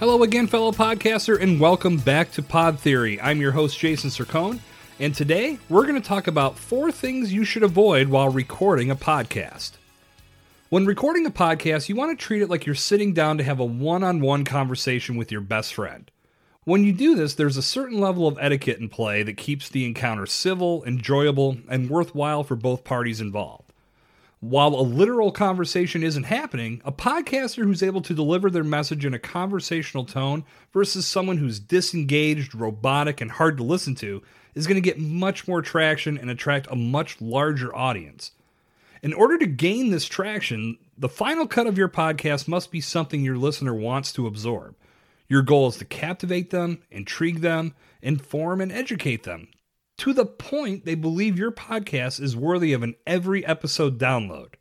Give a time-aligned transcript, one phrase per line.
[0.00, 3.20] Hello again, fellow podcaster, and welcome back to Pod Theory.
[3.20, 4.58] I'm your host, Jason Sircone,
[4.98, 8.96] and today we're going to talk about four things you should avoid while recording a
[8.96, 9.70] podcast.
[10.68, 13.60] When recording a podcast, you want to treat it like you're sitting down to have
[13.60, 16.10] a one on one conversation with your best friend.
[16.64, 19.86] When you do this, there's a certain level of etiquette in play that keeps the
[19.86, 23.63] encounter civil, enjoyable, and worthwhile for both parties involved.
[24.46, 29.14] While a literal conversation isn't happening, a podcaster who's able to deliver their message in
[29.14, 34.22] a conversational tone versus someone who's disengaged, robotic, and hard to listen to
[34.54, 38.32] is going to get much more traction and attract a much larger audience.
[39.02, 43.24] In order to gain this traction, the final cut of your podcast must be something
[43.24, 44.74] your listener wants to absorb.
[45.26, 49.48] Your goal is to captivate them, intrigue them, inform, and educate them
[49.98, 54.54] to the point they believe your podcast is worthy of an every episode download.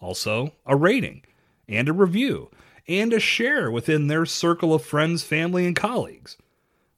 [0.00, 1.22] Also, a rating
[1.68, 2.50] and a review
[2.88, 6.36] and a share within their circle of friends, family, and colleagues.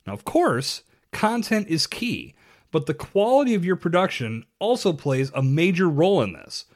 [0.07, 2.35] Now, of course, content is key,
[2.71, 6.67] but the quality of your production also plays a major role in this.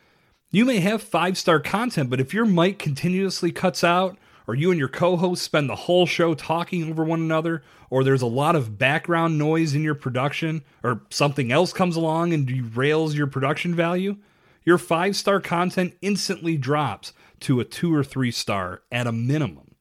[0.50, 4.70] You may have five star content, but if your mic continuously cuts out or you
[4.70, 8.26] and your co host spend the whole show talking over one another, or there's a
[8.26, 13.26] lot of background noise in your production, or something else comes along and derails your
[13.26, 14.16] production value,
[14.64, 19.74] your five star content instantly drops to a two or three star at a minimum.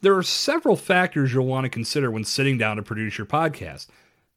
[0.00, 3.86] There are several factors you'll want to consider when sitting down to produce your podcast.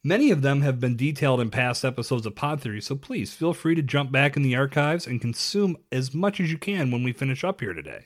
[0.04, 3.56] Many of them have been detailed in past episodes of Pod Theory, so please feel
[3.56, 7.04] free to jump back in the archives and consume as much as you can when
[7.04, 8.06] we finish up here today.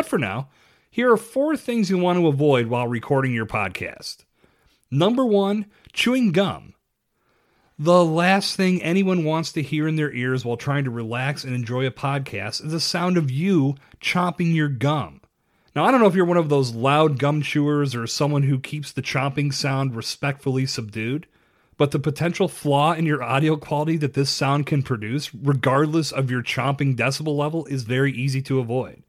[0.00, 0.48] But for now,
[0.90, 4.24] here are four things you want to avoid while recording your podcast.
[4.90, 6.72] Number one, chewing gum.
[7.78, 11.54] The last thing anyone wants to hear in their ears while trying to relax and
[11.54, 15.20] enjoy a podcast is the sound of you chomping your gum.
[15.76, 18.58] Now, I don't know if you're one of those loud gum chewers or someone who
[18.58, 21.26] keeps the chomping sound respectfully subdued,
[21.76, 26.30] but the potential flaw in your audio quality that this sound can produce, regardless of
[26.30, 29.02] your chomping decibel level, is very easy to avoid.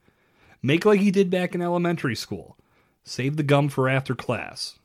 [0.64, 2.58] Make like you did back in elementary school.
[3.04, 4.78] Save the gum for after class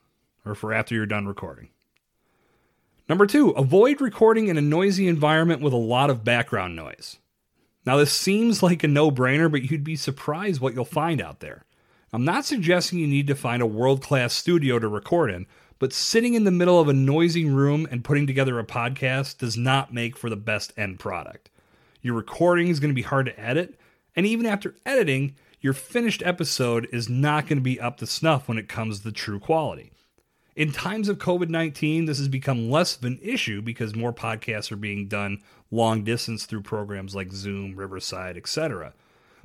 [0.44, 1.68] or for after you're done recording.
[3.08, 7.18] Number two, avoid recording in a noisy environment with a lot of background noise.
[7.84, 11.40] Now, this seems like a no brainer, but you'd be surprised what you'll find out
[11.40, 11.64] there.
[12.12, 15.46] I'm not suggesting you need to find a world class studio to record in,
[15.78, 19.56] but sitting in the middle of a noisy room and putting together a podcast does
[19.56, 21.50] not make for the best end product.
[22.02, 23.78] Your recording is going to be hard to edit,
[24.16, 28.48] and even after editing, your finished episode is not going to be up to snuff
[28.48, 29.90] when it comes to true quality.
[30.54, 34.70] In times of COVID 19, this has become less of an issue because more podcasts
[34.72, 38.94] are being done long distance through programs like Zoom, Riverside, etc.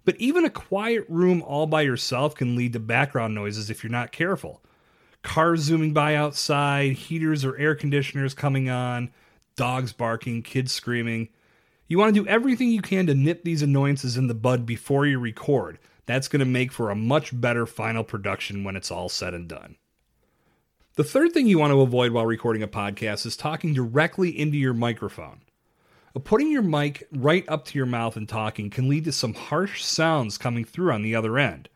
[0.03, 3.91] But even a quiet room all by yourself can lead to background noises if you're
[3.91, 4.61] not careful.
[5.21, 9.11] Cars zooming by outside, heaters or air conditioners coming on,
[9.55, 11.29] dogs barking, kids screaming.
[11.87, 15.05] You want to do everything you can to nip these annoyances in the bud before
[15.05, 19.09] you record that's going to make for a much better final production when it's all
[19.09, 19.77] said and done.
[20.95, 24.57] The third thing you want to avoid while recording a podcast is talking directly into
[24.57, 25.41] your microphone.
[26.15, 29.33] Uh, putting your mic right up to your mouth and talking can lead to some
[29.33, 31.69] harsh sounds coming through on the other end.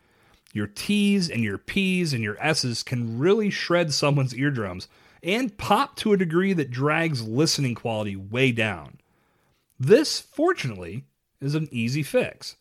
[0.54, 4.88] Your T's and your P's and your S's can really shred someone's eardrums
[5.24, 9.00] and pop to a degree that drags listening quality way down.
[9.80, 11.06] This, fortunately,
[11.42, 12.56] is an easy fix.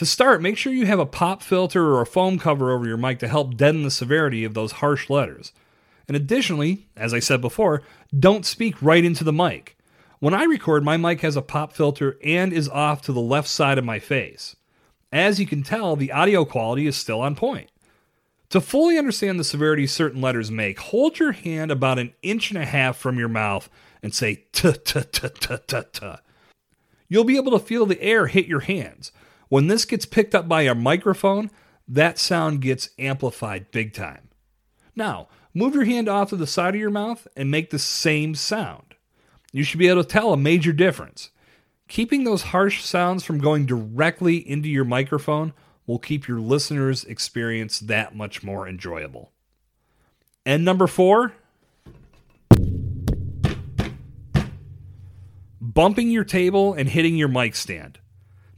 [0.00, 2.96] To start, make sure you have a pop filter or a foam cover over your
[2.96, 5.52] mic to help deaden the severity of those harsh letters.
[6.08, 7.82] And additionally, as I said before,
[8.18, 9.76] don't speak right into the mic.
[10.18, 13.46] When I record, my mic has a pop filter and is off to the left
[13.46, 14.56] side of my face.
[15.12, 17.70] As you can tell, the audio quality is still on point.
[18.48, 22.62] To fully understand the severity certain letters make, hold your hand about an inch and
[22.62, 23.68] a half from your mouth
[24.02, 26.12] and say t t t t t t.
[27.10, 29.12] You'll be able to feel the air hit your hands.
[29.50, 31.50] When this gets picked up by a microphone,
[31.88, 34.28] that sound gets amplified big time.
[34.94, 38.36] Now, move your hand off to the side of your mouth and make the same
[38.36, 38.94] sound.
[39.52, 41.30] You should be able to tell a major difference.
[41.88, 45.52] Keeping those harsh sounds from going directly into your microphone
[45.84, 49.32] will keep your listeners' experience that much more enjoyable.
[50.46, 51.32] And number four,
[55.60, 57.98] bumping your table and hitting your mic stand.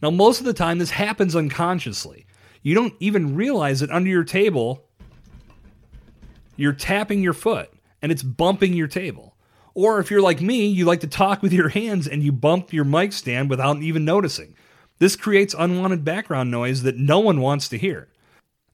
[0.03, 2.27] Now, most of the time, this happens unconsciously.
[2.63, 4.85] You don't even realize that under your table,
[6.57, 7.73] you're tapping your foot
[8.03, 9.37] and it's bumping your table.
[9.75, 12.73] Or if you're like me, you like to talk with your hands and you bump
[12.73, 14.55] your mic stand without even noticing.
[14.99, 18.09] This creates unwanted background noise that no one wants to hear.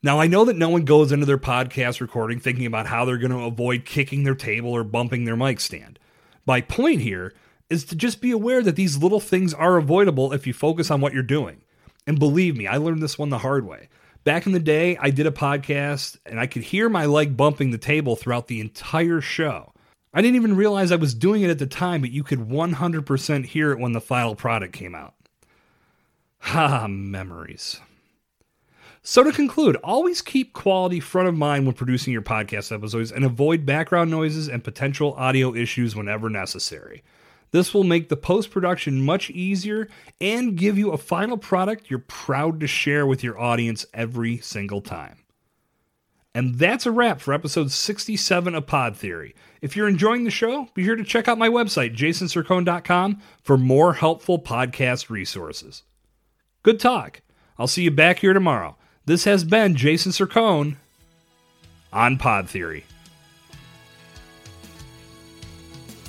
[0.01, 3.17] Now, I know that no one goes into their podcast recording thinking about how they're
[3.17, 5.99] going to avoid kicking their table or bumping their mic stand.
[6.45, 7.33] My point here
[7.69, 11.01] is to just be aware that these little things are avoidable if you focus on
[11.01, 11.61] what you're doing.
[12.07, 13.89] And believe me, I learned this one the hard way.
[14.23, 17.71] Back in the day, I did a podcast and I could hear my leg bumping
[17.71, 19.73] the table throughout the entire show.
[20.13, 23.45] I didn't even realize I was doing it at the time, but you could 100%
[23.45, 25.13] hear it when the final product came out.
[26.39, 27.79] Ha, memories.
[29.01, 33.23] So, to conclude, always keep quality front of mind when producing your podcast episodes and
[33.23, 37.03] avoid background noises and potential audio issues whenever necessary.
[37.51, 39.87] This will make the post production much easier
[40.21, 44.81] and give you a final product you're proud to share with your audience every single
[44.81, 45.23] time.
[46.35, 49.33] And that's a wrap for episode 67 of Pod Theory.
[49.61, 53.93] If you're enjoying the show, be sure to check out my website, jasonsircone.com, for more
[53.93, 55.83] helpful podcast resources.
[56.61, 57.21] Good talk.
[57.57, 58.77] I'll see you back here tomorrow.
[59.05, 60.75] This has been Jason Sircone
[61.91, 62.85] on Pod Theory.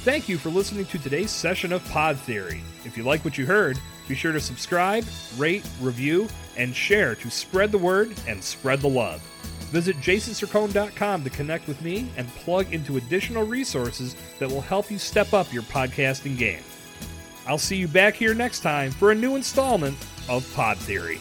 [0.03, 2.63] Thank you for listening to today's session of Pod Theory.
[2.87, 5.05] If you like what you heard, be sure to subscribe,
[5.37, 6.27] rate, review,
[6.57, 9.21] and share to spread the word and spread the love.
[9.71, 14.99] Visit jasonsircone.com to connect with me and plug into additional resources that will help you
[14.99, 16.63] step up your podcasting game.
[17.47, 19.99] I'll see you back here next time for a new installment
[20.31, 21.21] of Pod Theory.